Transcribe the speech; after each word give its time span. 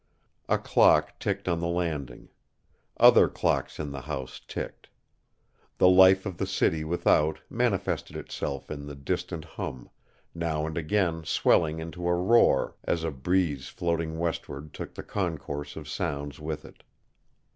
A 0.49 0.57
clock 0.57 1.19
ticked 1.19 1.47
on 1.47 1.59
the 1.59 1.67
landing; 1.67 2.29
other 2.97 3.27
clocks 3.29 3.77
in 3.79 3.91
the 3.91 4.01
house 4.01 4.39
ticked; 4.47 4.89
the 5.77 5.87
life 5.87 6.25
of 6.25 6.37
the 6.39 6.47
city 6.47 6.83
without 6.83 7.39
manifested 7.51 8.15
itself 8.15 8.71
in 8.71 8.87
the 8.87 8.95
distant 8.95 9.45
hum, 9.45 9.91
now 10.33 10.65
and 10.65 10.75
again 10.75 11.23
swelling 11.23 11.77
into 11.77 12.07
a 12.07 12.15
roar 12.15 12.75
as 12.83 13.03
a 13.03 13.11
breeze 13.11 13.67
floating 13.67 14.17
westward 14.17 14.73
took 14.73 14.95
the 14.95 15.03
concourse 15.03 15.75
of 15.75 15.87
sounds 15.87 16.39
with 16.39 16.65
it. 16.65 16.81